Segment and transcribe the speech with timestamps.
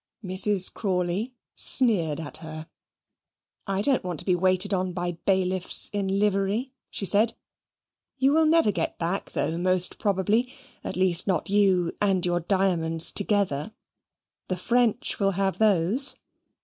[0.25, 0.73] Mrs.
[0.73, 2.65] Crawley sneered at her.
[3.67, 7.35] "I don't want to be waited on by bailiffs in livery," she said;
[8.17, 10.51] "you will never get back though most probably
[10.83, 13.75] at least not you and your diamonds together.
[14.47, 16.15] The French will have those.